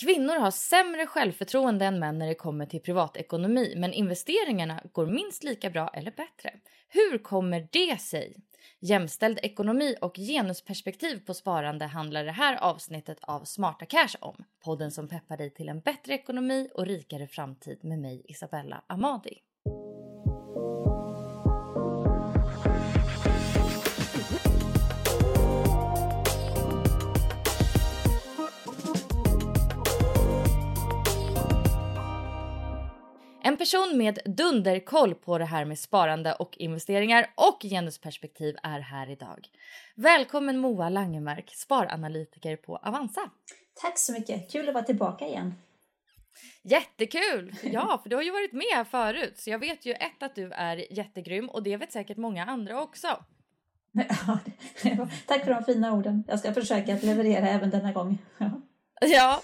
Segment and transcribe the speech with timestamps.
[0.00, 5.44] Kvinnor har sämre självförtroende än män när det kommer till privatekonomi, men investeringarna går minst
[5.44, 6.52] lika bra eller bättre.
[6.88, 8.36] Hur kommer det sig?
[8.80, 14.44] Jämställd ekonomi och genusperspektiv på sparande handlar det här avsnittet av Smarta Cash om.
[14.64, 19.38] Podden som peppar dig till en bättre ekonomi och rikare framtid med mig Isabella Amadi.
[33.58, 39.48] Person med dunderkoll på det här med sparande och investeringar och genusperspektiv är här idag.
[39.94, 43.30] Välkommen Moa Langemark, sparanalytiker på Avanza.
[43.74, 45.54] Tack så mycket, kul att vara tillbaka igen.
[46.62, 47.54] Jättekul!
[47.62, 50.52] Ja, för du har ju varit med förut så jag vet ju ett att du
[50.52, 53.06] är jättegrym och det vet säkert många andra också.
[55.26, 56.24] Tack för de fina orden.
[56.28, 58.18] Jag ska försöka att leverera även denna gång.
[58.38, 58.50] Ja.
[59.00, 59.42] ja.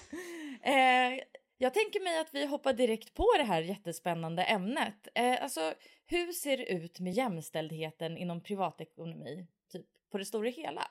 [0.62, 1.20] Eh,
[1.64, 5.08] jag tänker mig att vi hoppar direkt på det här jättespännande ämnet.
[5.14, 5.60] Eh, alltså,
[6.06, 10.82] hur ser det ut med jämställdheten inom privatekonomi, typ på det stora hela?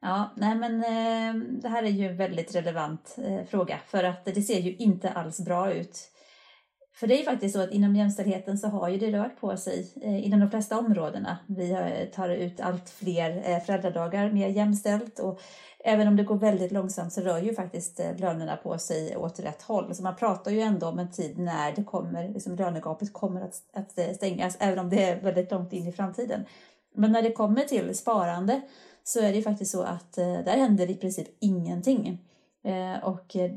[0.00, 4.24] Ja, nej men eh, det här är ju en väldigt relevant eh, fråga för att
[4.24, 6.10] det ser ju inte alls bra ut.
[6.92, 9.56] För det är ju faktiskt så att inom jämställdheten så har ju det rört på
[9.56, 11.38] sig eh, inom de flesta områdena.
[11.46, 15.40] Vi eh, tar ut allt fler eh, föräldradagar mer jämställt och
[15.84, 19.40] även om det går väldigt långsamt så rör ju faktiskt eh, lönerna på sig åt
[19.40, 19.94] rätt håll.
[19.94, 23.62] Så man pratar ju ändå om en tid när det kommer, liksom lönegapet kommer att,
[23.72, 26.44] att eh, stängas, även om det är väldigt långt in i framtiden.
[26.94, 28.60] Men när det kommer till sparande
[29.04, 32.18] så är det ju faktiskt så att eh, där händer i princip ingenting.
[32.64, 32.94] Mm.
[32.94, 33.50] Eh, och, eh,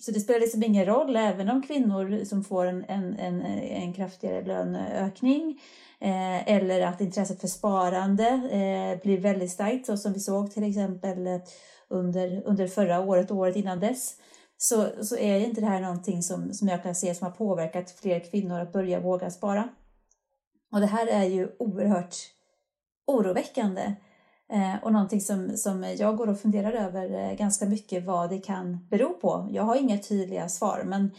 [0.00, 3.92] så det spelar liksom ingen roll, även om kvinnor som får en, en, en, en
[3.92, 5.58] kraftigare löneökning
[6.00, 10.64] Eh, eller att intresset för sparande eh, blir väldigt starkt, så som vi såg till
[10.64, 11.40] exempel
[11.88, 14.16] under, under förra året och året innan dess.
[14.56, 17.90] Så, så är inte det här någonting som, som jag kan se som har påverkat
[17.90, 19.68] fler kvinnor att börja våga spara.
[20.72, 22.14] Och det här är ju oerhört
[23.06, 23.92] oroväckande eh,
[24.52, 28.38] Eh, och någonting som, som jag går och funderar över eh, ganska mycket vad det
[28.38, 29.48] kan bero på.
[29.52, 31.10] Jag har inga tydliga svar, men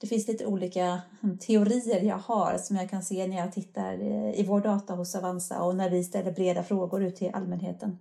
[0.00, 3.92] det finns lite olika mm, teorier jag har som jag kan se när jag tittar
[3.92, 7.98] eh, i vår data hos Avanza och när vi ställer breda frågor ut till allmänheten.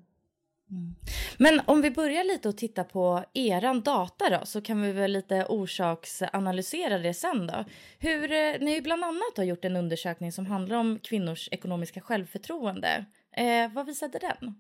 [0.72, 0.96] Mm.
[1.38, 5.12] Men om vi börjar lite och titta på eran data då så kan vi väl
[5.12, 7.66] lite orsaksanalysera det sen då.
[8.00, 8.28] Hur,
[8.60, 13.06] ni har ju bland annat har gjort en undersökning som handlar om kvinnors ekonomiska självförtroende.
[13.38, 14.56] Eh, vad visade den?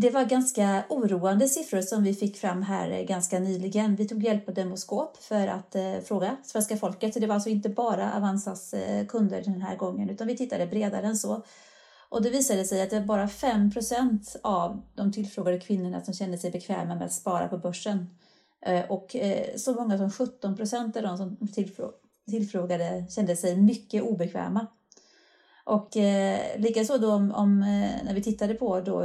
[0.00, 3.96] Det var ganska oroande siffror som vi fick fram här eh, ganska nyligen.
[3.96, 7.14] Vi tog hjälp av Demoskop för att eh, fråga svenska folket.
[7.14, 10.66] Så det var alltså inte bara Avanzas eh, kunder den här gången utan vi tittade
[10.66, 11.42] bredare än så.
[12.08, 16.38] Och det visade sig att det var bara 5% av de tillfrågade kvinnorna som kände
[16.38, 18.06] sig bekväma med att spara på börsen.
[18.66, 21.36] Eh, och eh, så många som 17% av de som
[22.30, 24.66] tillfrågade kände sig mycket obekväma.
[25.70, 29.02] Och eh, likaså då om, om eh, när vi tittade på då,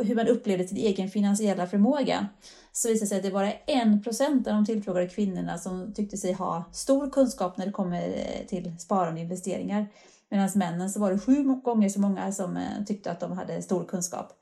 [0.00, 2.28] hur man upplevde sin egen finansiella förmåga
[2.72, 5.94] så visade det sig att det bara är en procent av de tillfrågade kvinnorna som
[5.94, 9.86] tyckte sig ha stor kunskap när det kommer eh, till sparande och investeringar.
[10.30, 13.62] Medan männen så var det sju gånger så många som eh, tyckte att de hade
[13.62, 14.32] stor kunskap.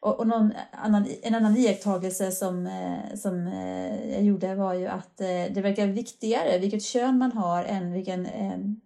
[0.00, 4.86] Och, och någon annan, en annan iakttagelse som, eh, som eh, jag gjorde var ju
[4.86, 8.28] att eh, det verkar viktigare vilket kön man har än vilken,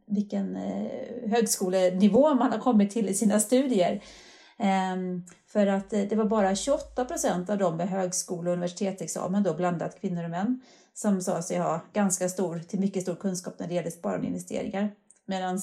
[0.07, 0.59] vilken
[1.27, 4.03] högskolenivå man har kommit till i sina studier.
[4.59, 9.55] Ehm, för att det var bara 28 procent av dem med högskole och universitetsexamen, då
[9.55, 10.61] blandat kvinnor och män,
[10.95, 14.29] som sa sig ha ganska stor till mycket stor kunskap när det gäller sparande och
[14.29, 14.91] investeringar.
[15.27, 15.61] Medan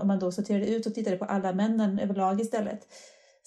[0.00, 2.86] om man då sorterade ut och tittade på alla männen överlag istället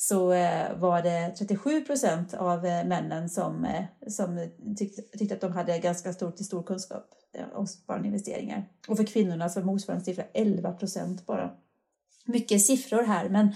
[0.01, 3.67] så eh, var det 37 procent av eh, männen som,
[4.07, 7.05] som tyckte, tyckte att de hade ganska stor till stor kunskap
[7.53, 8.65] om sparande investeringar.
[8.87, 11.51] Och för kvinnorna så var motsvarande siffra 11 procent bara.
[12.25, 13.53] Mycket siffror här men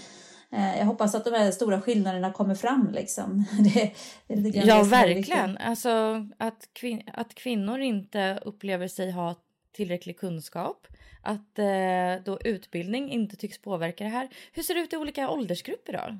[0.50, 2.90] jag hoppas att de här stora skillnaderna kommer fram.
[2.92, 3.44] Liksom.
[3.64, 3.92] Det,
[4.34, 5.58] det ja, verkligen.
[5.58, 9.34] Alltså, att, kvin att kvinnor inte upplever sig ha
[9.72, 10.86] tillräcklig kunskap
[11.22, 14.28] att eh, då utbildning inte tycks påverka det här.
[14.52, 16.18] Hur ser det ut i olika åldersgrupper då?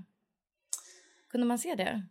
[1.35, 2.03] Kunde man se det?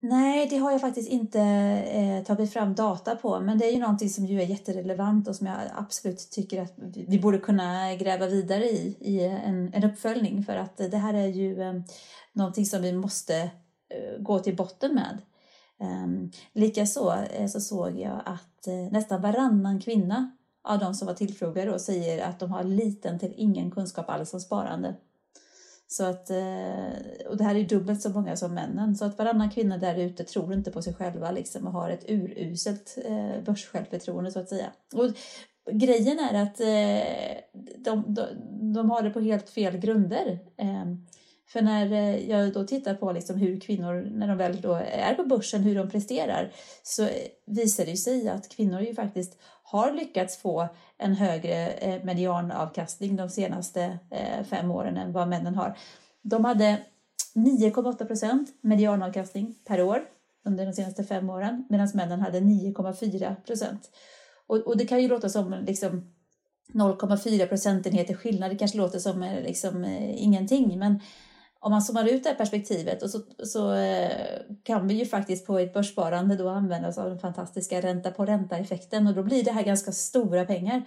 [0.00, 3.78] Nej, det har jag faktiskt inte eh, tagit fram data på, men det är ju
[3.78, 6.74] någonting som ju är jätterelevant och som jag absolut tycker att
[7.08, 11.26] vi borde kunna gräva vidare i, i en, en uppföljning för att det här är
[11.26, 11.74] ju eh,
[12.32, 13.36] någonting som vi måste
[13.88, 15.18] eh, gå till botten med.
[15.80, 20.30] Eh, Likaså eh, så såg jag att eh, nästan varannan kvinna
[20.64, 24.34] av de som var tillfrågade då säger att de har liten till ingen kunskap alls
[24.34, 24.94] om sparande.
[25.88, 28.96] Så att, eh, och det här är dubbelt så många som männen.
[28.96, 32.10] Så att varannan kvinna där ute tror inte på sig själva liksom, och har ett
[32.10, 34.72] uruselt eh, börssjälvförtroende så att säga.
[34.94, 35.10] Och
[35.72, 38.26] grejen är att eh, de, de,
[38.74, 40.38] de har det på helt fel grunder.
[40.56, 41.06] Ehm,
[41.48, 41.86] för när
[42.30, 45.74] jag då tittar på liksom hur kvinnor, när de väl då är på börsen, hur
[45.74, 46.52] de presterar,
[46.82, 47.08] så
[47.46, 49.38] visar det sig att kvinnor ju faktiskt
[49.68, 50.68] har lyckats få
[50.98, 55.78] en högre eh, medianavkastning de senaste eh, fem åren än vad männen har.
[56.22, 56.82] De hade
[57.34, 60.02] 9,8 procent medianavkastning per år
[60.44, 63.90] under de senaste fem åren medan männen hade 9,4 procent.
[64.46, 66.12] Och, och, det kan ju låta som liksom
[66.72, 71.00] 0,4 procentenheter skillnad, det kanske låter som eh, liksom, eh ingenting men
[71.60, 74.10] om man zoomar ut det här perspektivet och så, så eh,
[74.62, 78.26] kan vi ju faktiskt på ett börssparande då använda oss av den fantastiska ränta på
[78.26, 80.82] ränta-effekten och då blir det här ganska stora pengar.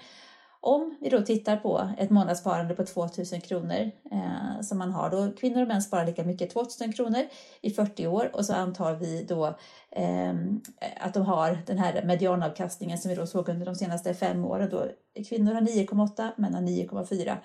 [0.62, 5.32] Om vi då tittar på ett månadssparande på 2000 kronor eh, som man har då,
[5.32, 7.22] kvinnor och män sparar lika mycket, 2000 kronor
[7.62, 9.46] i 40 år och så antar vi då
[9.92, 10.34] eh,
[11.00, 14.70] att de har den här medianavkastningen som vi då såg under de senaste fem åren
[14.70, 14.86] då
[15.30, 17.38] kvinnor har 9,8, män har 9,4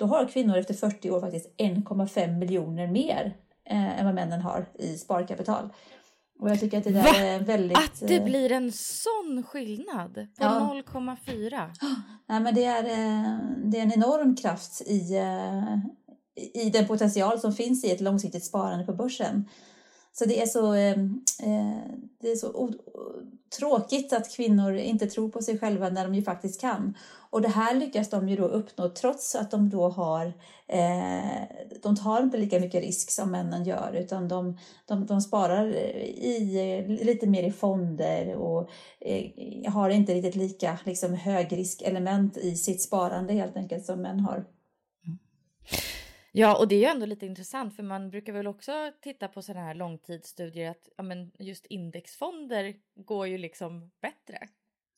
[0.00, 4.66] då har kvinnor efter 40 år faktiskt 1,5 miljoner mer eh, än vad männen har
[4.78, 5.72] i sparkapital.
[6.40, 7.18] Och jag tycker att det där Va?
[7.18, 7.78] är väldigt...
[7.78, 10.82] Att det eh, blir en sån skillnad på ja.
[10.84, 11.70] 0,4?
[12.26, 17.40] Nej, men det är, eh, det är en enorm kraft i, eh, i den potential
[17.40, 19.48] som finns i ett långsiktigt sparande på börsen.
[20.12, 20.72] Så det är så,
[22.20, 22.70] det är så
[23.58, 26.94] tråkigt att kvinnor inte tror på sig själva när de ju faktiskt kan.
[27.30, 30.26] Och det här lyckas de ju då uppnå trots att de då har,
[30.66, 31.42] eh,
[31.82, 36.56] de tar inte lika mycket risk som männen gör utan de, de, de sparar i,
[36.78, 38.70] eh, lite mer i fonder och
[39.00, 44.44] eh, har inte riktigt lika liksom, högriskelement i sitt sparande helt enkelt som män har.
[46.32, 48.72] Ja, och det är ju ändå lite intressant för man brukar väl också
[49.02, 54.48] titta på sådana här långtidsstudier att ja, men just indexfonder går ju liksom bättre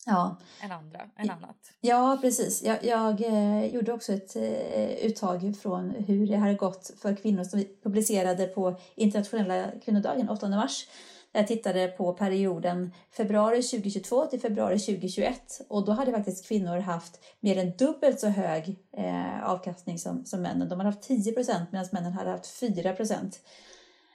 [0.06, 0.36] ja.
[0.60, 1.72] än andra, än annat.
[1.80, 2.62] Ja, precis.
[2.62, 7.44] Jag, jag eh, gjorde också ett eh, uttag från hur det hade gått för kvinnor
[7.44, 10.88] som vi publicerade på internationella kvinnodagen 8 mars.
[11.32, 17.24] Jag tittade på perioden februari 2022 till februari 2021 och då hade faktiskt kvinnor haft
[17.40, 20.68] mer än dubbelt så hög eh, avkastning som, som männen.
[20.68, 23.40] De hade haft 10 procent medan männen hade haft 4 procent.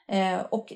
[0.08, 0.74] Eh, och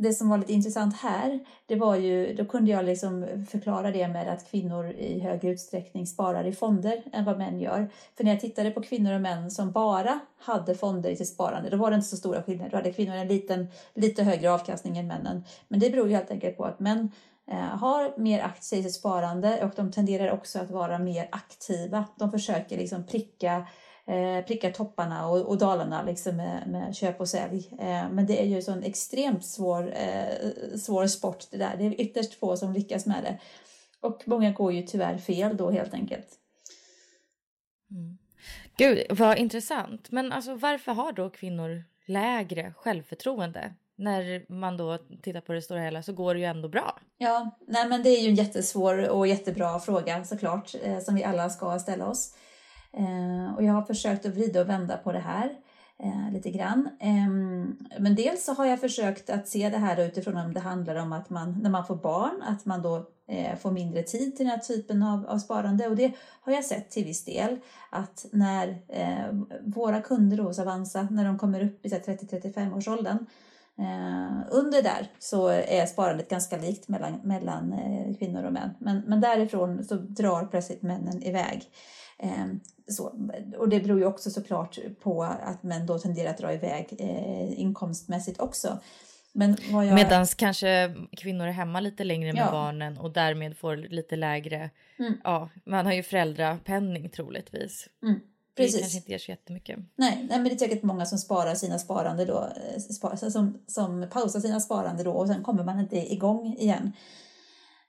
[0.00, 4.08] det som var lite intressant här, det var ju, då kunde jag liksom förklara det
[4.08, 7.90] med att kvinnor i högre utsträckning sparar i fonder än vad män gör.
[8.16, 11.70] För när jag tittade på kvinnor och män som bara hade fonder i sitt sparande,
[11.70, 12.70] då var det inte så stora skillnader.
[12.70, 15.44] Då hade kvinnor en liten, lite högre avkastning än männen.
[15.68, 17.12] Men det beror ju helt enkelt på att män
[17.50, 22.04] eh, har mer aktier i sitt sparande och de tenderar också att vara mer aktiva.
[22.16, 23.66] De försöker liksom pricka
[24.08, 27.70] eh, pricka topparna och, och dalarna liksom med, med köp och sälj.
[27.78, 31.76] Eh, men det är ju en extremt svår, eh, svår sport det där.
[31.78, 33.38] Det är ytterst få som lyckas med det.
[34.00, 36.28] Och många går ju tyvärr fel då helt enkelt.
[37.90, 38.18] Mm.
[38.76, 40.10] Gud, vad intressant.
[40.10, 43.74] Men alltså, varför har då kvinnor lägre självförtroende?
[43.96, 47.00] När man då tittar på det stora hela så går det ju ändå bra.
[47.16, 51.24] Ja, nej men det är ju en jättesvår och jättebra fråga såklart eh, som vi
[51.24, 52.34] alla ska ställa oss.
[52.98, 55.50] Eh, och jag har försökt att vrida och vända på det här
[55.98, 56.88] eh, lite grann.
[57.00, 57.28] Eh,
[57.98, 61.12] men dels så har jag försökt att se det här utifrån om det handlar om
[61.12, 64.54] att man när man får barn, att man då eh, får mindre tid till den
[64.54, 65.88] här typen av, av sparande.
[65.88, 67.58] Och det har jag sett till viss del
[67.90, 73.26] att när eh, våra kunder hos Avanza, när de kommer upp i 30-35 års åldern,
[73.78, 78.70] Eh, under där så är sparandet ganska likt mellan, mellan eh, kvinnor och män.
[78.78, 81.70] Men, men därifrån så drar plötsligt männen iväg.
[82.18, 82.46] Eh,
[82.88, 83.12] så,
[83.58, 87.60] och det beror ju också såklart på att män då tenderar att dra iväg eh,
[87.60, 88.78] inkomstmässigt också.
[89.32, 89.94] Men jag...
[89.94, 92.50] Medan kanske kvinnor är hemma lite längre med ja.
[92.50, 95.14] barnen och därmed får lite lägre, mm.
[95.24, 97.88] ja, man har ju föräldrapenning troligtvis.
[98.02, 98.20] Mm.
[98.56, 98.74] Precis.
[98.74, 99.78] Det kanske inte ger så jättemycket.
[99.96, 102.38] Nej, nej, men det är säkert många som sparar sina sparande då,
[102.74, 106.92] eh, spar, som, som pausar sina sparande då och sen kommer man inte igång igen.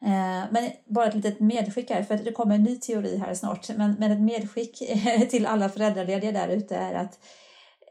[0.05, 3.69] Eh, men bara ett litet medskick här, för det kommer en ny teori här snart,
[3.77, 4.77] men, men ett medskick
[5.29, 7.19] till alla föräldralediga där ute är att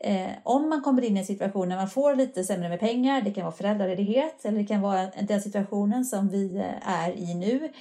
[0.00, 3.22] eh, om man kommer in i en situation när man får lite sämre med pengar,
[3.22, 7.34] det kan vara föräldraledighet eller det kan vara den situationen som vi eh, är i
[7.34, 7.72] nu,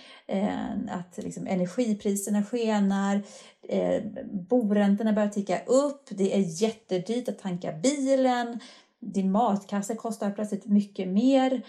[0.89, 3.21] att liksom energipriserna skenar,
[3.69, 4.03] eh,
[4.49, 8.59] boräntorna börjar ticka upp, det är jättedyrt att tanka bilen,
[8.99, 11.61] din matkasse kostar plötsligt mycket mer.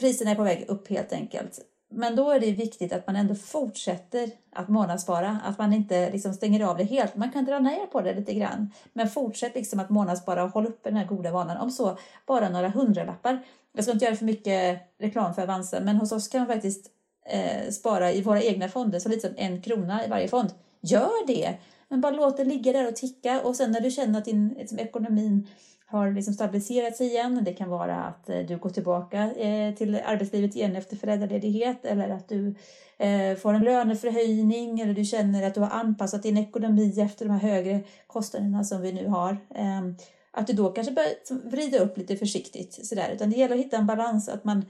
[0.00, 1.60] Priserna är på väg upp helt enkelt.
[1.90, 6.34] Men då är det viktigt att man ändå fortsätter att månadsspara, att man inte liksom
[6.34, 7.16] stänger av det helt.
[7.16, 10.66] Man kan dra ner på det lite grann, men fortsätt liksom att månadsspara och håll
[10.66, 11.56] uppe den här goda vanan.
[11.56, 13.44] Om så bara några hundralappar.
[13.72, 16.90] Jag ska inte göra för mycket reklam för Avanza, men hos oss kan man faktiskt
[17.30, 20.54] eh, spara i våra egna fonder, så lite som en krona i varje fond.
[20.80, 21.58] Gör det!
[21.88, 24.48] Men bara låt det ligga där och ticka och sen när du känner att din
[24.48, 25.48] liksom, ekonomin
[25.90, 27.44] har liksom stabiliserat sig igen.
[27.44, 32.08] Det kan vara att eh, du går tillbaka eh, till arbetslivet igen efter föräldraledighet eller
[32.08, 32.54] att du
[32.98, 37.30] eh, får en löneförhöjning eller du känner att du har anpassat din ekonomi efter de
[37.30, 39.36] här högre kostnaderna som vi nu har.
[39.54, 39.96] Ehm,
[40.30, 43.10] att du då kanske börjar vrida upp lite försiktigt sådär.
[43.14, 44.64] Utan det gäller att hitta en balans, att man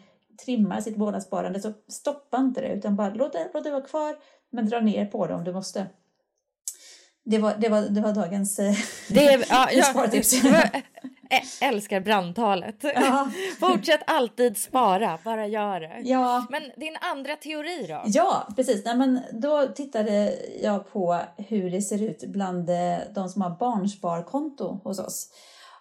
[0.44, 1.60] trimmar sitt månadssparande.
[1.60, 4.16] Så stoppa inte det utan bara låt det, låt det vara kvar
[4.50, 5.87] men dra ner på det om du måste.
[7.30, 8.56] Det var, det var, det var dagens
[9.08, 10.35] det, ja, ja, spartips.
[11.61, 12.76] älskar brandtalet.
[12.82, 13.30] Ja.
[13.61, 16.00] Fortsätt alltid spara, bara gör det.
[16.02, 16.47] Ja.
[16.50, 18.02] Men din andra teori då?
[18.06, 18.85] Ja, precis.
[18.85, 23.50] Nej, men då tittade jag på hur det ser ut bland eh, de som har
[23.50, 25.28] barnsparkonto hos oss.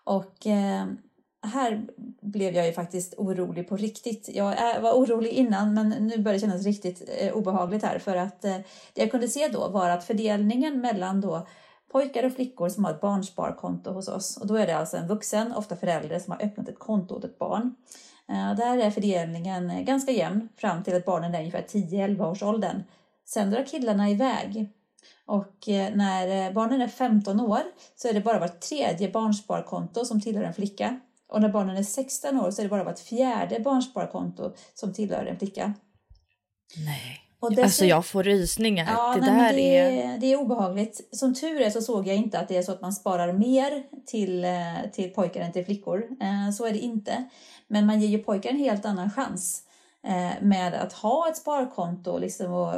[0.03, 0.85] Och eh,
[1.41, 1.87] här
[2.21, 4.29] blev jag ju faktiskt orolig på riktigt.
[4.33, 8.45] Jag var orolig innan men nu börjar det kännas riktigt eh, obehagligt här för att
[8.45, 8.57] eh,
[8.93, 11.47] det jag kunde se då var att fördelningen mellan då
[11.91, 15.07] pojkar och flickor som har ett barnsparkonto hos oss och då är det alltså en
[15.07, 17.75] vuxen, ofta förälder, som har öppnat ett konto åt ett barn.
[18.29, 22.83] Eh, där är fördelningen ganska jämn fram till att barnen är ungefär 10-11 års åldern.
[23.25, 24.69] Sen drar killarna iväg
[25.25, 27.61] och när barnen är 15 år
[27.95, 31.83] så är det bara vart tredje barnsparkonto som tillhör en flicka och när barnen är
[31.83, 35.73] 16 år så är det bara vart fjärde barnsparkonto som tillhör en flicka.
[36.85, 37.23] Nej.
[37.39, 38.87] Och dessutom, alltså jag får rysningar.
[38.91, 40.17] Ja, det, nej, där det, är...
[40.17, 41.07] det är obehagligt.
[41.11, 43.83] Som tur är så såg jag inte att det är så att man sparar mer
[44.05, 46.07] till, eh, till pojkar än till flickor.
[46.21, 47.23] Eh, så är det inte.
[47.67, 49.63] Men man ger ju pojkar en helt annan chans
[50.07, 52.73] eh, med att ha ett sparkonto liksom och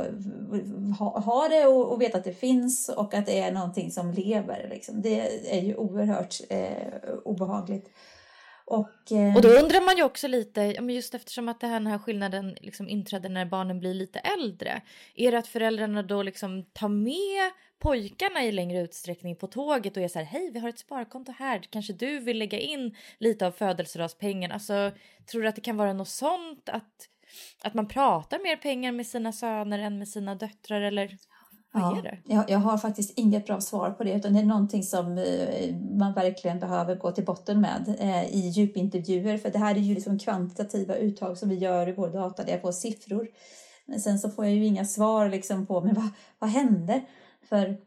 [0.99, 4.11] ha, ha det och, och, veta att det finns och att det är någonting som
[4.11, 4.67] lever.
[4.69, 5.01] Liksom.
[5.01, 6.93] Det är ju oerhört eh,
[7.25, 7.89] obehagligt.
[8.69, 9.35] Och, eh...
[9.35, 13.29] och då undrar man ju också lite, just eftersom att den här skillnaden liksom inträder
[13.29, 14.81] när barnen blir lite äldre.
[15.15, 20.03] Är det att föräldrarna då liksom tar med pojkarna i längre utsträckning på tåget och
[20.03, 23.47] är så här, hej vi har ett sparkonto här, kanske du vill lägga in lite
[23.47, 24.51] av födelsedagspengen.
[24.51, 24.91] Alltså,
[25.31, 26.69] tror du att det kan vara något sånt?
[26.69, 27.09] Att,
[27.63, 31.17] att man pratar mer pengar med sina söner än med sina döttrar eller?
[31.71, 32.17] Vad ja, är det?
[32.25, 35.75] Jag, jag har faktiskt inget bra svar på det utan det är någonting som eh,
[35.99, 39.93] man verkligen behöver gå till botten med eh, i djupintervjuer för det här är ju
[39.93, 43.27] liksom kvantitativa uttag som vi gör i vår data där jag får siffror.
[43.85, 46.09] Men sen så får jag ju inga svar liksom på men vad,
[46.39, 47.01] vad hände?
[47.49, 47.77] För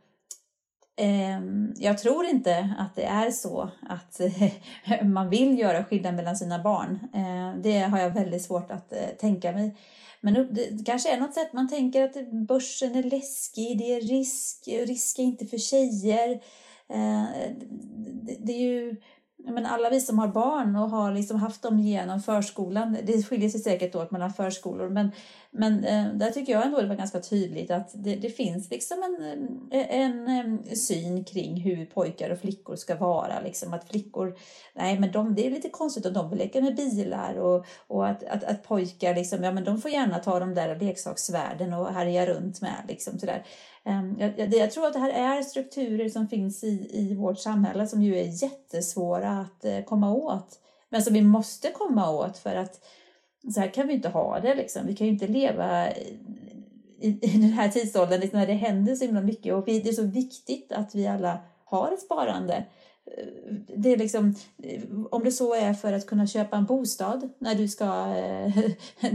[0.97, 4.21] Ehm, jag tror inte att det är så att
[5.05, 6.99] man vill göra skillnad mellan sina barn.
[7.15, 9.77] Ehm, det har jag väldigt svårt att eh, tänka mig.
[10.21, 14.69] Men det kanske är något sätt man tänker att börsen är läskig, det är risk,
[14.69, 16.41] risk är inte för tjejer.
[16.89, 17.27] Ehm,
[18.39, 18.97] det är ju
[19.45, 23.49] men alla vi som har barn och har liksom haft dem genom förskolan, det skiljer
[23.49, 25.11] sig säkert åt mellan förskolor, men,
[25.51, 29.03] men eh, där tycker jag ändå det var ganska tydligt att det, det finns liksom
[29.03, 33.41] en, en, en, syn kring hur pojkar och flickor ska vara.
[33.41, 34.37] Liksom att flickor,
[34.75, 38.07] nej men de, det är lite konstigt om de vill leka med bilar och, och
[38.07, 41.93] att, att, att pojkar liksom, ja men de får gärna ta de där leksaksvärden och
[41.93, 42.85] härja runt med.
[42.89, 43.45] Liksom, sådär.
[43.85, 47.87] Ehm, jag, jag, tror att det här är strukturer som finns i, i vårt samhälle
[47.87, 50.59] som ju är jättesvåra att eh, komma åt.
[50.89, 52.81] Men som vi måste komma åt för att
[53.55, 54.55] så här kan vi inte ha det.
[54.55, 54.87] Liksom.
[54.87, 56.19] Vi kan ju inte leva i,
[57.01, 59.55] i, i den här tidsåldern liksom, när det händer så himla mycket.
[59.55, 62.65] Och det är så viktigt att vi alla har ett sparande
[63.77, 67.55] det är liksom, eh, om det så är för att kunna köpa en bostad när
[67.55, 68.57] du, ska, eh,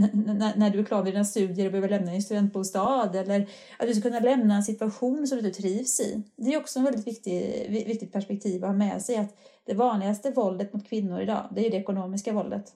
[0.56, 3.94] när du är klar med dina studier och behöver lämna din studentbostad eller att du
[3.94, 6.22] ska kunna lämna en situation som du trivs i.
[6.36, 10.30] Det är också en väldigt viktig, viktigt perspektiv att ha med sig att det vanligaste
[10.30, 12.72] våldet mot kvinnor idag, det är det ekonomiska våldet.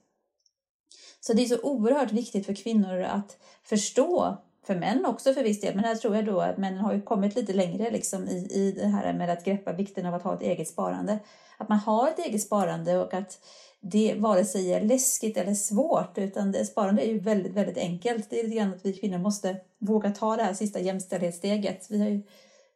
[1.21, 5.61] Så det är så oerhört viktigt för kvinnor att förstå för män också för viss
[5.61, 8.49] del, men här tror jag då att männen har ju kommit lite längre liksom i,
[8.51, 11.19] i det här med att greppa vikten av att ha ett eget sparande.
[11.59, 13.39] Att man har ett eget sparande och att
[13.81, 18.31] det vare sig är läskigt eller svårt, utan det, sparande är ju väldigt, väldigt enkelt.
[18.31, 21.87] Det är lite grann att vi kvinnor måste våga ta det här sista jämställdhetssteget.
[21.91, 22.23] Vi har ju,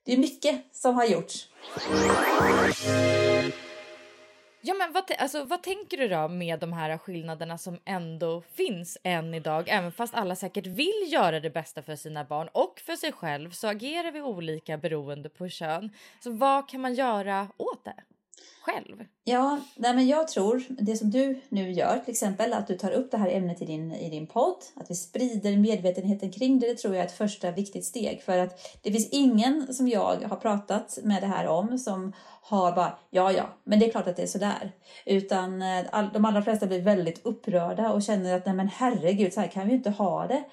[0.05, 1.49] det är mycket som har gjorts.
[4.69, 8.99] Ja, men vad, alltså, vad tänker du då med de här skillnaderna som ändå finns
[9.03, 9.69] än idag?
[9.69, 13.51] Även fast alla säkert vill göra det bästa för sina barn och för sig själv
[13.51, 15.91] så agerar vi olika beroende på kön.
[16.21, 17.95] Så vad kan man göra åt det?
[18.63, 19.05] Själv?
[19.25, 22.91] Ja, nej men jag tror det som du nu gör, till exempel att du tar
[22.91, 26.67] upp det här ämnet i din, i din podd, att vi sprider medvetenheten kring det,
[26.67, 28.23] det tror jag är ett första viktigt steg.
[28.23, 32.13] För att det finns ingen som jag har pratat med det här om som
[32.43, 34.73] har bara, ja ja, men det är klart att det är sådär.
[35.07, 39.33] Utan eh, all, de allra flesta blir väldigt upprörda och känner att nej men herregud,
[39.33, 40.45] så här kan vi ju inte ha det.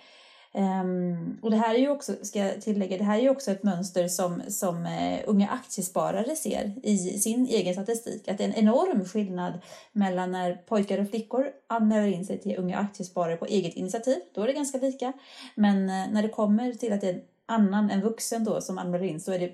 [0.56, 3.52] Um, och det här är ju också, ska jag tillägga, det här är ju också
[3.52, 8.28] ett mönster som, som uh, unga aktiesparare ser i sin egen statistik.
[8.28, 9.54] Att det är en enorm skillnad
[9.92, 14.42] mellan när pojkar och flickor anmäler in sig till unga aktiesparare på eget initiativ, då
[14.42, 15.14] är det ganska lika.
[15.56, 18.78] Men uh, när det kommer till att det är en annan, en vuxen då som
[18.78, 19.52] anmäler in så är det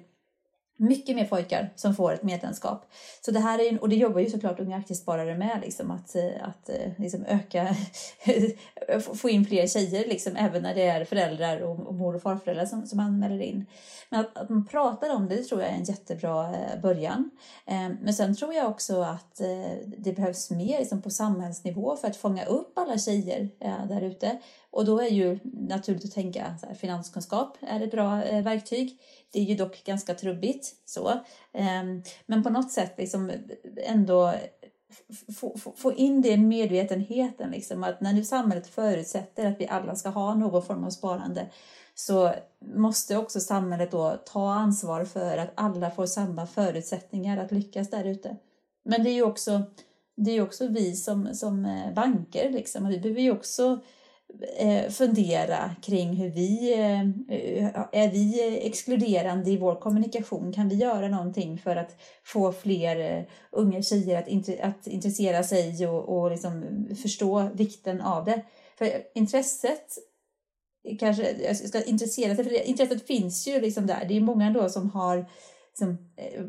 [0.80, 2.92] mycket mer pojkar som får ett medlemskap.
[3.26, 6.32] Så det här är, och det jobbar ju såklart Unga Aktiesparare med, liksom, att, eh,
[6.42, 7.76] att eh, liksom öka,
[9.16, 12.66] få in fler tjejer, liksom, även när det är föräldrar och, och mor och farföräldrar
[12.66, 13.66] som, som anmäler in.
[14.10, 17.30] Men att, att man pratar om det, det tror jag är en jättebra eh, början.
[17.66, 19.42] Ehm, men sen tror jag också att
[19.86, 23.50] det behövs mer liksom, på samhällsnivå för att fånga upp alla tjejer
[23.88, 24.40] där ute.
[24.72, 29.00] Och då är ju naturligt att tänka så här, finanskunskap är ett bra verktyg.
[29.32, 31.14] Det är ju dock ganska trubbigt så.
[31.54, 33.32] Ehm, men på något sätt liksom
[33.84, 34.34] ändå
[35.76, 40.10] få, in det i medvetenheten, liksom, att när nu samhället förutsätter att vi alla ska
[40.10, 41.48] ha någon form av sparande
[41.96, 42.34] så
[42.76, 48.04] måste också samhället då ta ansvar för att alla får samma förutsättningar att lyckas där
[48.04, 48.36] ute.
[48.84, 49.62] Men det är ju också,
[50.16, 52.88] det är också vi som, som eh, banker, liksom.
[52.88, 53.80] vi behöver ju också
[54.58, 57.02] Eh, fundera kring hur vi, eh,
[57.38, 60.54] eh, är vi exkluderande i vår kommunikation?
[60.54, 66.18] Kan vi göra någonting för att få fler unga tjejer att, att intressera sig och,
[66.18, 68.42] och liksom förstå vikten av det?
[68.78, 69.98] För intresset
[71.00, 74.06] kanske, jag ska intressera sig, för intresset finns ju liksom där.
[74.08, 75.26] Det är många då som har,
[75.82, 75.98] liksom,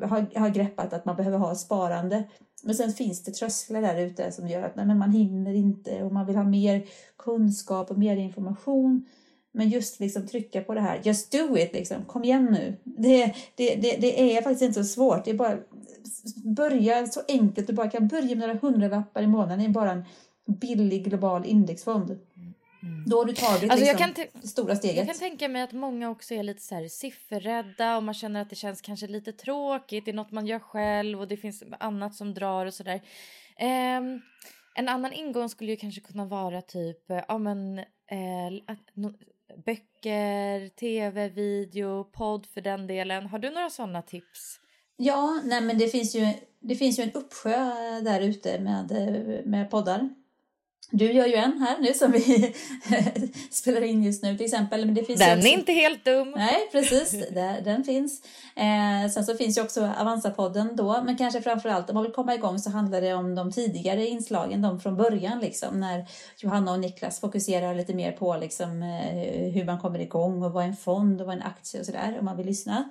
[0.09, 2.25] har, har greppat att man behöver ha sparande.
[2.63, 6.03] Men sen finns det trösklar där ute som gör att nej, men man hinner inte
[6.03, 6.85] och man vill ha mer
[7.19, 9.07] kunskap och mer information.
[9.53, 12.77] Men just liksom trycka på det här, just do it liksom, kom igen nu.
[12.85, 15.59] Det, det, det, det är faktiskt inte så svårt, det är bara
[16.45, 20.05] börja så enkelt du bara kan börja med några hundralappar i månaden i bara en
[20.47, 22.19] billig global indexfond.
[22.83, 23.05] Mm.
[23.07, 24.97] Då har du tagit alltså liksom, det stora steget.
[24.97, 28.43] Jag kan tänka mig att många också är lite så här sifferrädda och man känner
[28.43, 30.05] att det känns kanske lite tråkigt.
[30.05, 33.01] Det är något man gör själv och det finns annat som drar och sådär.
[33.57, 34.01] Eh,
[34.75, 38.77] en annan ingång skulle ju kanske kunna vara typ ja, men, eh,
[39.65, 43.27] böcker, tv, video, podd för den delen.
[43.27, 44.61] Har du några sådana tips?
[44.97, 46.27] Ja, nej men det finns ju,
[46.61, 48.93] det finns ju en uppsjö där ute med,
[49.47, 50.09] med poddar.
[50.91, 52.55] Du gör ju en här nu som vi
[53.51, 54.87] spelar in just nu till exempel.
[54.87, 55.49] Men det finns den också...
[55.49, 56.35] är inte helt dum.
[56.37, 57.29] Nej, precis.
[57.65, 58.23] den finns.
[58.57, 61.03] Eh, sen så finns ju också Avanza-podden då.
[61.05, 64.63] Men kanske framförallt om man vill komma igång så handlar det om de tidigare inslagen,
[64.63, 65.81] de från början liksom.
[65.81, 70.53] När Johanna och Niklas fokuserar lite mer på liksom, eh, hur man kommer igång och
[70.53, 72.91] vad en fond och vad en aktie och sådär om man vill lyssna.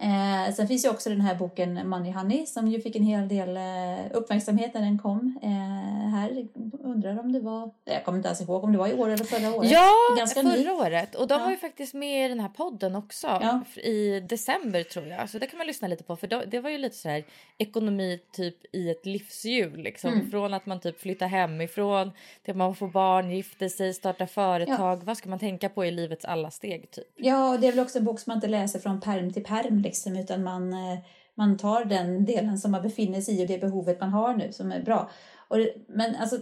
[0.00, 3.28] Eh, sen finns ju också den här boken Money Honey som ju fick en hel
[3.28, 5.38] del eh, uppmärksamhet när den kom.
[5.42, 6.46] Eh, här
[6.84, 9.24] undrar om det var, jag kommer inte ens ihåg om det var i år eller
[9.24, 9.70] förra året.
[9.70, 10.70] Ja, Ganska förra ny.
[10.70, 11.14] året.
[11.14, 11.44] Och de ja.
[11.44, 13.60] var ju faktiskt med i den här podden också ja.
[13.82, 15.30] i december tror jag.
[15.30, 17.24] Så det kan man lyssna lite på för det var ju lite så här
[17.58, 20.12] ekonomi typ i ett livshjul liksom.
[20.12, 20.30] Mm.
[20.30, 22.10] Från att man typ flyttar hemifrån
[22.42, 24.98] till att man får barn, gifter sig, startar företag.
[24.98, 25.02] Ja.
[25.04, 27.06] Vad ska man tänka på i livets alla steg typ?
[27.16, 29.44] Ja, och det är väl också en bok som man inte läser från perm till
[29.44, 30.98] perm liksom, utan man, eh,
[31.34, 34.52] man tar den delen som man befinner sig i och det behovet man har nu
[34.52, 35.10] som är bra.
[35.48, 35.56] Och,
[35.88, 36.36] men alltså,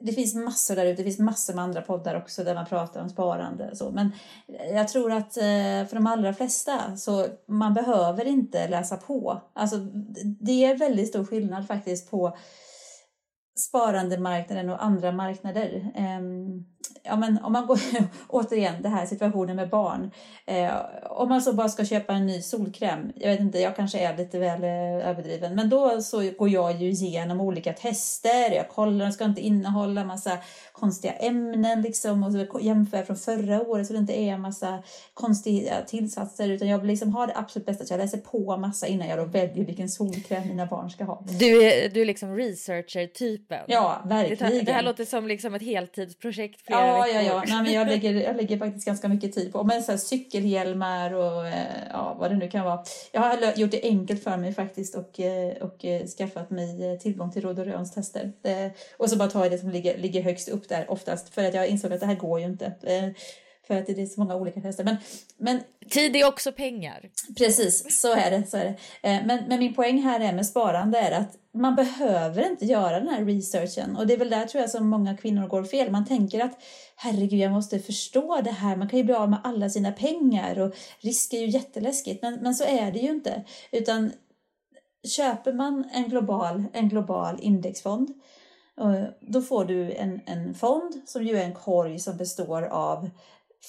[0.00, 3.02] det finns massor där ute, det finns massor med andra poddar också där man pratar
[3.02, 3.90] om sparande och så.
[3.90, 4.12] Men
[4.72, 9.42] jag tror att eh, för de allra flesta så man behöver inte läsa på.
[9.52, 9.76] Alltså
[10.40, 12.36] det är väldigt stor skillnad faktiskt på
[13.58, 15.92] sparandemarknaden och andra marknader.
[16.18, 16.66] Um,
[17.04, 17.78] ja, men om man går,
[18.28, 20.10] återigen, det här situationen med barn.
[20.46, 20.72] Eh,
[21.10, 24.16] om man så bara ska köpa en ny solkräm, jag vet inte, jag kanske är
[24.16, 29.06] lite väl eh, överdriven, men då så går jag ju igenom olika tester, jag kollar,
[29.06, 30.38] de ska inte innehålla massa
[30.72, 34.82] konstiga ämnen liksom och så jämför från förra året så det inte är en massa
[35.14, 38.86] konstiga tillsatser utan jag vill liksom ha det absolut bästa, så jag läser på massa
[38.86, 41.24] innan jag då väljer vilken solkräm mina barn ska ha.
[41.38, 43.64] Du är, du är liksom researcher-typen.
[43.66, 44.52] Ja, verkligen.
[44.52, 47.86] Det, det här låter som liksom ett heltidsprojekt flera ja, Ja, ja, Nej, men jag,
[47.86, 51.54] lägger, jag lägger faktiskt ganska mycket tid på men så här, cykelhjälmar och eh,
[51.92, 52.84] ja, vad det nu kan vara.
[53.12, 57.32] Jag har gjort det enkelt för mig faktiskt och, eh, och eh, skaffat mig tillgång
[57.32, 58.32] till Råd och Röns tester.
[58.96, 61.54] Och så bara tar jag det som ligger, ligger högst upp där oftast för att
[61.54, 62.72] jag insåg att det här går ju inte
[63.66, 64.84] för att det är så många olika tester.
[64.84, 64.96] Men,
[65.36, 67.10] men, Tid är också pengar.
[67.38, 68.46] Precis, så är det.
[68.46, 68.76] Så är det.
[69.02, 73.08] Men, men min poäng här är med sparande är att man behöver inte göra den
[73.08, 75.90] här researchen och det är väl där tror jag som många kvinnor går fel.
[75.90, 76.62] Man tänker att
[76.96, 78.76] herregud, jag måste förstå det här.
[78.76, 82.22] Man kan ju bli av med alla sina pengar och risk är ju jätteläskigt.
[82.22, 83.44] Men, men så är det ju inte.
[83.72, 84.12] Utan
[85.16, 88.14] köper man en global, en global indexfond
[89.20, 93.10] då får du en, en fond som ju är en korg som består av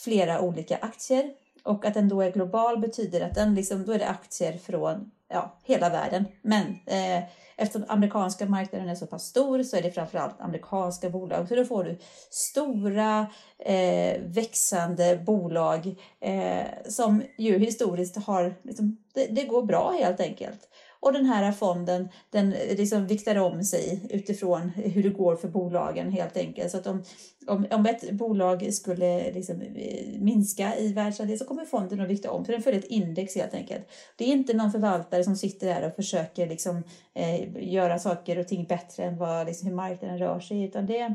[0.04, 1.32] flera olika aktier.
[1.64, 5.12] Och att den då är global betyder att den liksom, då är det aktier från
[5.30, 6.26] ja, hela världen.
[6.42, 7.24] Men eh,
[7.58, 11.48] eftersom amerikanska marknaden är så pass stor så är det framförallt amerikanska bolag.
[11.48, 11.98] Så då får du
[12.30, 13.28] stora
[13.60, 20.70] eh, växande bolag eh, som ju historiskt har, liksom, det, det, går bra helt enkelt.
[21.00, 26.12] Och den här fonden den liksom viktar om sig utifrån hur det går för bolagen
[26.12, 26.72] helt enkelt.
[26.72, 27.04] Så att om,
[27.48, 32.32] om, om ett bolag skulle liksom eh, minska i världsandel så kommer fonden att vikta
[32.32, 32.46] om.
[32.46, 33.92] för den följer ett index helt enkelt.
[34.16, 38.48] Det är inte någon förvaltare som sitter där och försöker liksom, eh, göra saker och
[38.48, 40.64] ting bättre än vad, liksom, hur marknaden rör sig.
[40.64, 41.10] Utan det är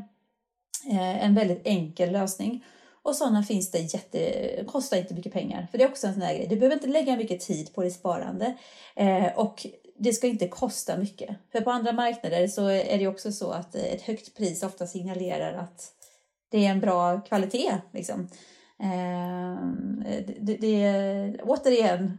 [0.91, 2.63] eh, en väldigt enkel lösning.
[3.03, 5.67] Och sådana finns det jätte, kostar inte mycket pengar.
[5.71, 6.47] För det är också en sån här grej.
[6.47, 8.57] Du behöver inte lägga mycket tid på ditt sparande.
[8.95, 9.65] Eh, och
[9.99, 11.37] det ska inte kosta mycket.
[11.51, 15.53] För på andra marknader så är det också så att ett högt pris ofta signalerar
[15.53, 15.93] att
[16.51, 17.77] det är en bra kvalitet.
[17.93, 18.29] Liksom.
[18.83, 19.67] Eh,
[20.39, 22.17] det, det, återigen,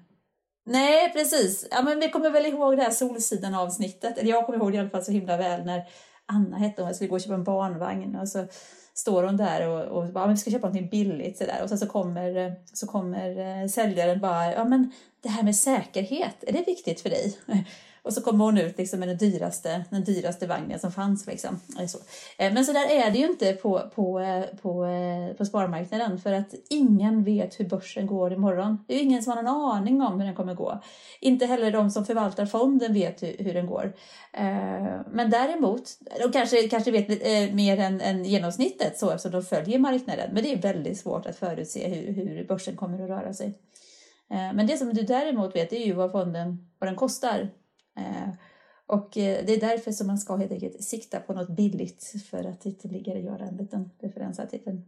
[0.66, 1.68] nej precis.
[1.70, 4.18] Ja, men vi kommer väl ihåg det här Solsidan avsnittet.
[4.18, 5.84] Eller jag kommer ihåg det i alla fall så himla väl när
[6.26, 8.46] Anna hette hon, jag skulle gå och köpa en barnvagn och så
[8.94, 11.62] står hon där och, och bara, vi ska köpa någonting billigt så där.
[11.62, 15.56] och sen så kommer, eh, så kommer eh, säljaren bara, ja men det här med
[15.56, 17.38] säkerhet, är det viktigt för dig?
[18.04, 21.26] Och så kommer hon ut liksom med den dyraste, den dyraste vagnen som fanns.
[21.26, 21.60] Liksom.
[21.88, 21.98] Så.
[22.38, 26.18] Eh, men så där är det ju inte på, på, eh, på, eh, på sparmarknaden
[26.18, 28.84] för att ingen vet hur börsen går imorgon.
[28.86, 30.82] Det är ju ingen som har någon aning om hur den kommer gå.
[31.20, 33.92] Inte heller de som förvaltar fonden vet hur, hur den går.
[35.10, 35.82] Men däremot,
[36.22, 37.08] de kanske, kanske vet
[37.54, 40.30] mer än, än genomsnittet så eftersom de följer marknaden.
[40.32, 43.58] Men det är väldigt svårt att förutse hur, hur börsen kommer att röra sig.
[44.28, 47.48] Men det som du däremot vet är ju vad fonden vad den kostar.
[47.96, 48.32] Eh,
[48.86, 52.44] och eh, det är därför som man ska helt enkelt sikta på något billigt för
[52.44, 54.80] att ytterligare göra en liten referensartikel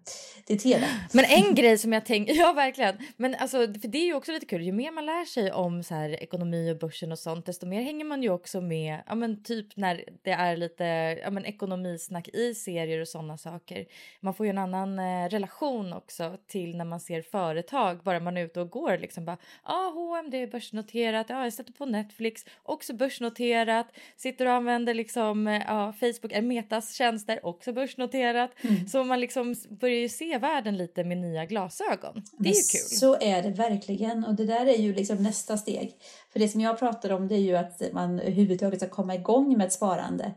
[0.45, 0.87] till tv.
[1.13, 4.33] Men en grej som jag tänker, ja verkligen, men alltså för det är ju också
[4.33, 7.47] lite kul, ju mer man lär sig om så här ekonomi och börsen och sånt,
[7.47, 10.85] desto mer hänger man ju också med, ja men typ när det är lite,
[11.23, 13.87] ja men ekonomisnack i serier och sådana saker.
[14.21, 18.37] Man får ju en annan eh, relation också till när man ser företag, bara man
[18.37, 21.73] är ute och går liksom bara, ja ah, H&M det är börsnoterat, ja jag sätter
[21.73, 27.73] på Netflix, också börsnoterat, sitter och använder liksom, eh, ja, Facebook är Metas tjänster, också
[27.73, 28.51] börsnoterat.
[28.61, 28.89] Mm.
[28.89, 32.23] Så man liksom börjar ju se världen lite med nya glasögon.
[32.39, 32.99] Det är ju kul.
[32.99, 35.93] Så är det verkligen och det där är ju liksom nästa steg.
[36.33, 39.57] För det som jag pratar om det är ju att man överhuvudtaget ska komma igång
[39.59, 40.35] med ett sparande.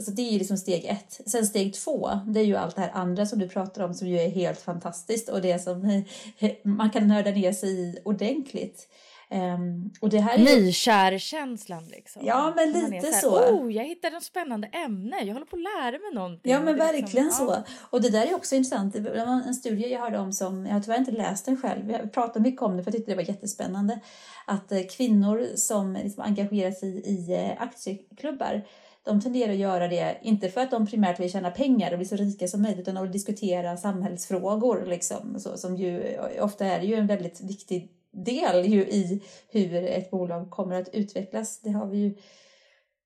[0.00, 1.20] Så det är ju liksom steg ett.
[1.26, 4.08] Sen steg två, det är ju allt det här andra som du pratar om som
[4.08, 6.04] ju är helt fantastiskt och det som
[6.62, 8.88] man kan nörda ner sig i ordentligt.
[9.30, 12.22] Um, och det här är Nykärkänslan liksom.
[12.26, 13.30] Ja men lite så.
[13.30, 13.54] så.
[13.54, 15.16] Oh, jag hittade ett spännande ämne.
[15.24, 16.52] Jag håller på att lära mig någonting.
[16.52, 17.52] Ja men liksom- verkligen liksom, så.
[17.52, 17.62] Ja.
[17.90, 18.92] Och det där är också intressant.
[18.92, 21.90] Det var en studie jag hörde om som, jag har tyvärr inte läst den själv.
[21.90, 24.00] Jag pratade mycket om det för jag tyckte det var jättespännande.
[24.46, 28.62] Att eh, kvinnor som liksom engagerar sig i eh, aktieklubbar
[29.04, 32.06] de tenderar att göra det, inte för att de primärt vill tjäna pengar och bli
[32.06, 36.94] så rika som möjligt, utan att diskutera samhällsfrågor, liksom, så, som ju ofta är ju
[36.94, 41.60] en väldigt viktig del ju i hur ett bolag kommer att utvecklas.
[41.60, 42.14] Det har vi ju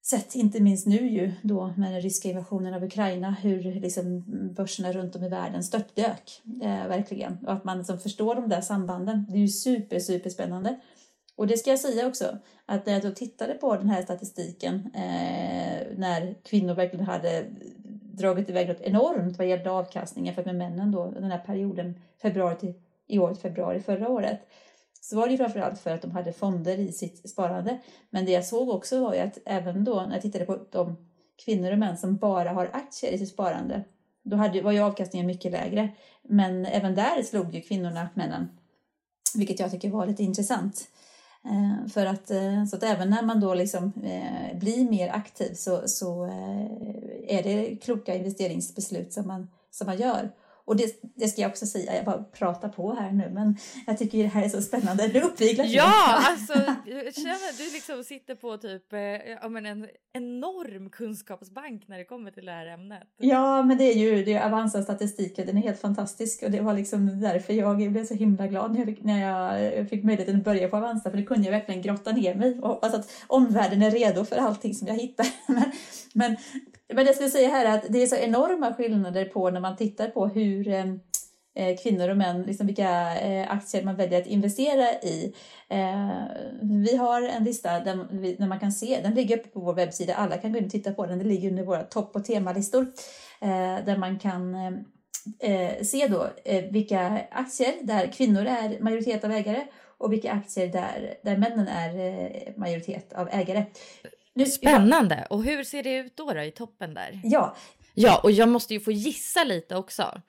[0.06, 4.92] sett inte minst nu ju då med den ryska invasionen av Ukraina hur liksom börserna
[4.92, 9.26] runt om i världen störtdök eh, verkligen och att man liksom förstår de där sambanden.
[9.28, 10.80] Det är ju super super spännande.
[11.36, 14.74] Och det ska jag säga också att när jag då tittade på den här statistiken
[14.94, 17.44] eh, när kvinnor verkligen hade
[18.12, 22.56] dragit iväg något enormt vad gällde avkastningen för med männen då den här perioden februari
[22.56, 22.74] till
[23.06, 24.40] i år februari förra året
[25.08, 27.78] så var det framförallt för att de hade fonder i sitt sparande.
[28.10, 30.96] Men det jag såg också var ju att även då när jag tittade på de
[31.44, 33.84] kvinnor och män som bara har aktier i sitt sparande,
[34.22, 35.88] då hade, var ju avkastningen mycket lägre.
[36.22, 38.48] Men även där slog ju kvinnorna männen,
[39.34, 40.88] vilket jag tycker var lite intressant.
[41.44, 45.54] Eh, för att, eh, så att även när man då liksom, eh, blir mer aktiv
[45.54, 46.24] så, så
[47.28, 50.30] är det kloka investeringsbeslut som man, som man gör.
[50.68, 53.98] Och det, det, ska jag också säga, jag bara pratar på här nu men jag
[53.98, 55.08] tycker det här är så spännande.
[55.08, 56.52] Du uppviglar Ja, alltså
[56.86, 59.00] jag känner du liksom sitter på typ eh,
[59.42, 63.02] ja, men en enorm kunskapsbank när det kommer till det här ämnet.
[63.18, 66.60] Ja, men det är ju det är Avanza statistiken, den är helt fantastisk och det
[66.60, 69.20] var liksom därför jag blev så himla glad när jag fick, när
[69.76, 72.60] jag fick möjligheten att börja på Avanza för det kunde jag verkligen grotta ner mig
[72.60, 75.26] och hoppas att omvärlden är redo för allting som jag hittar.
[75.46, 75.72] Men,
[76.12, 76.36] men
[76.94, 80.08] men jag skulle säga här att det är så enorma skillnader på när man tittar
[80.08, 80.86] på hur eh,
[81.54, 85.34] eh kvinnor och män, liksom vilka eh, aktier man väljer att investera i.
[85.68, 86.22] Eh,
[86.62, 87.96] vi har en lista där,
[88.38, 90.70] där man kan se, den ligger uppe på vår webbsida, alla kan gå in och
[90.70, 92.86] titta på den, den ligger under våra topp och temalistor
[93.40, 94.56] eh, där man kan
[95.82, 96.28] se då
[96.70, 99.66] vilka aktier där kvinnor är majoritet av ägare
[99.98, 103.64] och vilka aktier där, där männen är majoritet av ägare.
[104.38, 105.26] Nu, Spännande!
[105.30, 107.20] Och hur ser det ut då, då i toppen där?
[107.24, 107.56] Ja.
[107.94, 110.22] Ja, och jag måste ju få gissa lite också.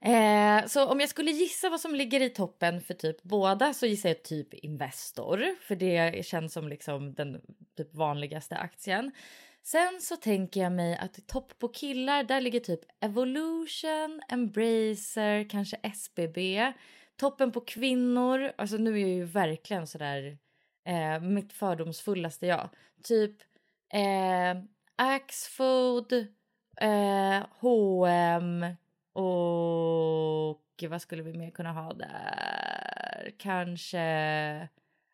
[0.00, 3.86] Eh, så om jag skulle gissa vad som ligger i toppen för typ båda så
[3.86, 7.40] gissar jag typ Investor, för det känns som liksom den
[7.76, 9.12] typ vanligaste aktien.
[9.62, 15.76] Sen så tänker jag mig att topp på killar, där ligger typ Evolution, Embracer, kanske
[15.76, 16.72] SBB.
[17.16, 20.38] Toppen på kvinnor, alltså nu är jag ju verkligen sådär
[20.86, 22.68] eh, mitt fördomsfullaste jag.
[23.02, 23.36] Typ
[23.92, 24.62] eh,
[24.96, 26.12] Axfood,
[26.80, 28.66] eh, H&M
[29.12, 33.32] och vad skulle vi mer kunna ha där?
[33.38, 34.68] Kanske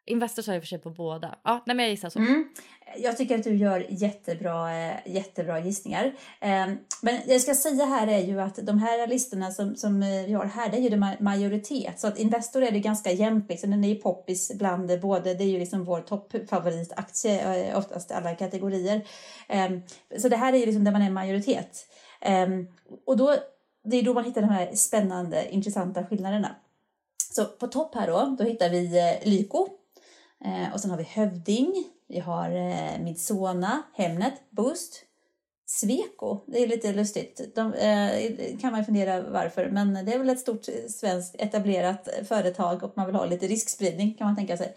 [0.09, 1.38] Investor sa i och för sig på båda.
[1.44, 2.18] Ja, nej, men jag gissar så.
[2.18, 2.49] Mm.
[2.97, 6.14] Jag tycker att du gör jättebra, eh, jättebra gissningar.
[6.40, 10.33] Ehm, men jag ska säga här är ju att de här listorna som, som vi
[10.33, 12.01] har här, det är ju det majoritet.
[12.01, 13.71] Så att Investor är det ganska jämnt, liksom.
[13.71, 18.35] den är ju poppis bland både, det är ju liksom vår toppfavoritaktie, eh, oftast alla
[18.35, 19.07] kategorier.
[19.49, 19.83] Ehm,
[20.18, 21.87] så det här är ju liksom där man är majoritet.
[22.21, 22.66] Ehm,
[23.07, 23.35] och då,
[23.85, 26.57] det är då man hittar de här spännande, intressanta skillnaderna.
[27.35, 29.68] Så på topp här då, då hittar vi eh, Lyko
[30.74, 35.05] och sen har vi Hövding, vi har eh, Midsona, Hemnet, Boost,
[35.66, 36.40] Sweco.
[36.46, 37.55] Det är lite lustigt.
[37.55, 42.83] De, eh, kan man fundera varför, men det är väl ett stort svenskt etablerat företag
[42.83, 44.74] och man vill ha lite riskspridning kan man tänka sig.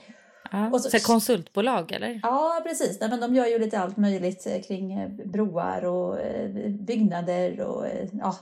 [0.51, 2.19] Ja, och så, så konsultbolag eller?
[2.23, 2.99] Ja, precis.
[2.99, 7.61] Nej, men de gör ju lite allt möjligt eh, kring eh, broar och eh, byggnader
[7.61, 8.35] och ja,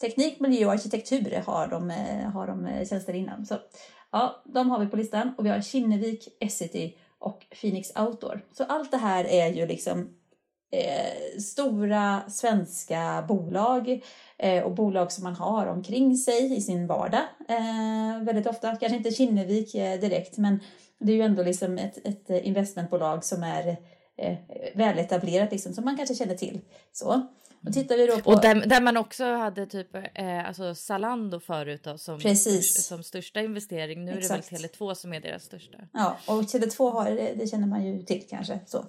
[0.00, 1.90] teknik, miljö och arkitektur har de,
[2.34, 3.44] har de tjänster inom.
[3.44, 3.58] Så
[4.12, 8.44] Ja, de har vi på listan och vi har Kinnevik, Essity och Phoenix Outdoor.
[8.52, 10.08] Så allt det här är ju liksom
[10.70, 14.02] eh, stora svenska bolag
[14.38, 18.76] eh, och bolag som man har omkring sig i sin vardag eh, väldigt ofta.
[18.76, 20.60] Kanske inte Kinnevik eh, direkt, men
[20.98, 23.76] det är ju ändå liksom ett, ett investmentbolag som är
[24.16, 24.36] eh,
[24.74, 26.60] väletablerat, liksom, som man kanske känner till.
[26.92, 27.26] Så.
[27.66, 28.30] Och, tittar vi då på...
[28.30, 32.86] och där, där man också hade typ eh, alltså Zalando förut då, som, Precis.
[32.86, 34.04] som största investering.
[34.04, 34.52] Nu Exakt.
[34.52, 35.78] är det väl Tele2 som är deras största.
[35.92, 38.60] Ja, och Tele2 har, det, det känner man ju till kanske.
[38.66, 38.84] Så.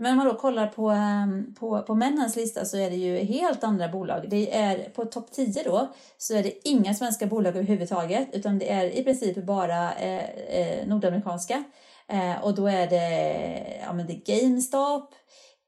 [0.00, 3.16] Men om man då kollar på, ehm, på, på männens lista så är det ju
[3.16, 4.24] helt andra bolag.
[4.28, 8.72] Det är på topp 10 då så är det inga svenska bolag överhuvudtaget utan det
[8.72, 11.64] är i princip bara eh, eh, nordamerikanska.
[12.08, 15.14] Eh, och då är det, ja, men det GameStop,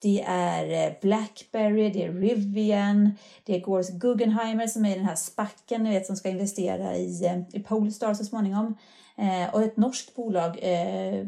[0.03, 3.13] det är eh, Blackberry, det är Rivian,
[3.45, 7.39] det är Guggenheimer som är den här spacken ni vet, som ska investera i, eh,
[7.53, 8.77] i Polestar så småningom.
[9.17, 11.27] Eh, och ett norskt bolag, eh,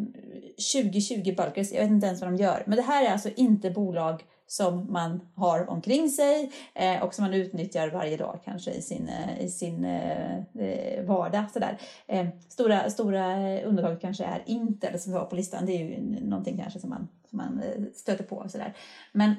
[0.74, 2.62] 2020 Bulkers, jag vet inte ens vad de gör.
[2.66, 7.24] Men det här är alltså inte bolag som man har omkring sig eh, och som
[7.24, 11.44] man utnyttjar varje dag kanske i sin, eh, i sin eh, eh, vardag.
[11.52, 11.78] Sådär.
[12.06, 15.66] Eh, stora, stora undantaget kanske är Intel som vi har på listan.
[15.66, 18.48] Det är ju någonting kanske som man, som man eh, stöter på.
[18.48, 18.74] Sådär.
[19.12, 19.34] Men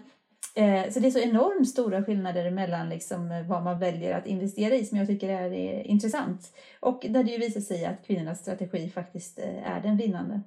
[0.93, 4.85] så det är så enormt stora skillnader mellan liksom vad man väljer att investera i
[4.85, 6.55] som jag tycker är, är intressant.
[6.79, 10.41] Och där det ju visar sig att kvinnornas strategi faktiskt är den vinnande.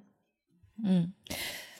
[0.87, 1.11] Mm.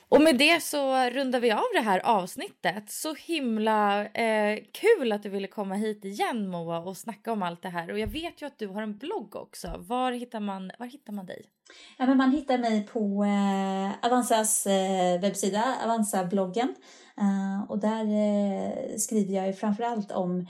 [0.10, 2.90] Och med det så rundar vi av det här avsnittet.
[2.90, 7.62] Så himla eh, kul att du ville komma hit igen Moa och snacka om allt
[7.62, 7.92] det här.
[7.92, 9.76] Och jag vet ju att du har en blogg också.
[9.78, 11.46] Var hittar man, var hittar man dig?
[11.98, 16.76] Ja, men man hittar mig på eh, Avanzas eh, webbsida, Avanza-bloggen.
[17.18, 20.48] Eh, och där eh, skriver jag ju framförallt om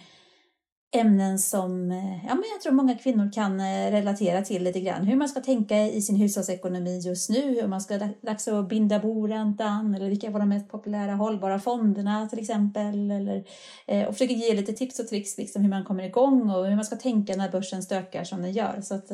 [0.91, 5.05] ämnen som eh, ja, men jag tror många kvinnor kan eh, relatera till lite grann.
[5.05, 8.99] Hur man ska tänka i sin hushållsekonomi just nu, hur man ska dags att binda
[8.99, 13.11] boräntan eller vilka var de mest populära hållbara fonderna till exempel.
[13.11, 13.43] Eller,
[13.85, 16.75] eh, och försöker ge lite tips och tricks liksom hur man kommer igång och hur
[16.75, 18.81] man ska tänka när börsen stökar som den gör.
[18.81, 19.11] Så att,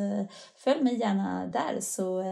[0.58, 2.24] följ mig gärna där så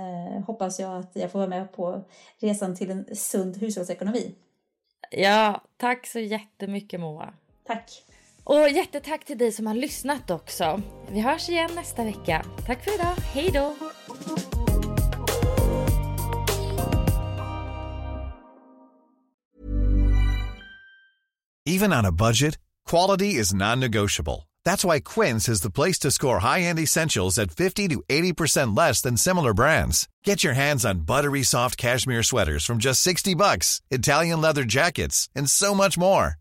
[0.47, 2.03] hoppas jag att jag får vara med på
[2.39, 4.35] resan till en sund hushållsekonomi.
[5.11, 7.33] Ja, tack så jättemycket Moa.
[7.67, 8.10] Tack.
[8.43, 10.81] Och jättetack till dig som har lyssnat också.
[11.09, 12.45] Vi hörs igen nästa vecka.
[12.65, 13.15] Tack för idag.
[13.33, 13.75] Hej då!
[21.65, 24.49] Even on a budget, quality is non-negotiable.
[24.65, 29.01] That's why Quince is the place to score high-end essentials at 50 to 80% less
[29.01, 30.07] than similar brands.
[30.25, 35.29] Get your hands on buttery soft cashmere sweaters from just 60 bucks, Italian leather jackets,
[35.35, 36.40] and so much more.